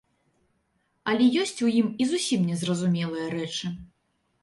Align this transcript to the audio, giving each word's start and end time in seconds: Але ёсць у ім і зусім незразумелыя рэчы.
Але 1.13 1.27
ёсць 1.43 1.63
у 1.69 1.71
ім 1.83 1.93
і 2.01 2.09
зусім 2.15 2.49
незразумелыя 2.51 3.27
рэчы. 3.39 3.77